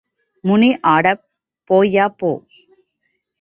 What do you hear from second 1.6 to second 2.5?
போய்யா போ.